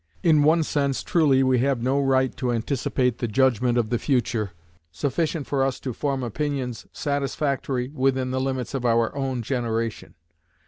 In 0.23 0.41
one 0.41 0.63
sense 0.63 1.03
truly 1.03 1.43
we 1.43 1.59
have 1.59 1.83
no 1.83 2.01
right 2.01 2.35
to 2.37 2.51
anticipate 2.51 3.19
the 3.19 3.27
judgment 3.27 3.77
of 3.77 3.91
the 3.91 3.99
future, 3.99 4.53
sufficient 4.91 5.45
for 5.45 5.63
us 5.63 5.79
to 5.81 5.93
form 5.93 6.23
opinions 6.23 6.87
satisfactory 6.91 7.89
within 7.89 8.31
the 8.31 8.41
limits 8.41 8.73
of 8.73 8.83
our 8.83 9.15
own 9.15 9.43
generation. 9.43 10.15